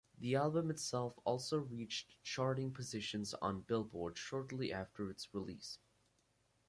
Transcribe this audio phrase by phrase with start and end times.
[0.17, 5.77] The album itself also reached charting positions on "Billboard" shortly after its release.